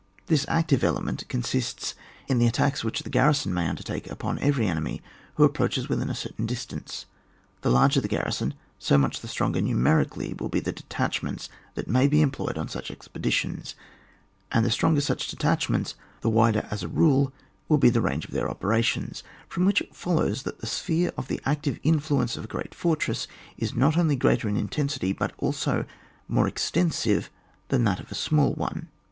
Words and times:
This 0.25 0.47
active 0.49 0.83
element 0.83 1.29
consists 1.29 1.93
in 2.27 2.39
the 2.39 2.47
attacks 2.47 2.83
which 2.83 3.03
the 3.03 3.09
garrison 3.11 3.53
may 3.53 3.67
under 3.67 3.83
take 3.83 4.09
upon 4.09 4.39
every 4.39 4.65
enemy 4.65 5.03
who 5.35 5.43
approaches 5.43 5.89
within 5.89 6.09
a 6.09 6.15
certain 6.15 6.47
distance. 6.47 7.05
The 7.61 7.69
larger 7.69 8.01
the 8.01 8.07
garrison, 8.07 8.55
so 8.79 8.97
much 8.97 9.19
the 9.21 9.27
stronger 9.27 9.61
numerically 9.61 10.33
will 10.39 10.49
be 10.49 10.59
the 10.59 10.73
detcLchments 10.73 11.49
that 11.75 11.87
may 11.87 12.07
be 12.07 12.23
employed 12.23 12.57
on 12.57 12.67
such 12.67 12.89
expeditions, 12.89 13.75
and 14.51 14.65
the 14.65 14.71
stronger 14.71 15.01
such 15.01 15.27
detachments 15.27 15.93
the 16.21 16.31
wider 16.31 16.67
as 16.71 16.81
a 16.81 16.87
rule 16.87 17.31
will 17.69 17.77
be 17.77 17.91
the 17.91 18.01
range 18.01 18.25
of 18.25 18.31
their 18.31 18.49
operations; 18.49 19.21
from 19.47 19.65
which 19.65 19.81
it 19.81 19.95
follows 19.95 20.41
that 20.41 20.61
the 20.61 20.65
sphere 20.65 21.11
of 21.15 21.27
the 21.27 21.39
active 21.45 21.79
influence 21.83 22.35
of 22.35 22.45
a 22.45 22.47
great 22.47 22.73
fortress 22.73 23.27
is 23.59 23.75
not 23.75 23.95
only 23.97 24.15
greater 24.15 24.49
in 24.49 24.57
in 24.57 24.67
tensity 24.67 25.13
but 25.15 25.31
also 25.37 25.85
more 26.27 26.47
extensive 26.47 27.29
than 27.67 27.83
that 27.83 27.99
of 27.99 28.11
a 28.11 28.15
small 28.15 28.55
one. 28.55 28.87